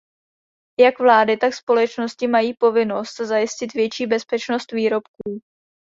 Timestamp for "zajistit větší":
3.19-4.07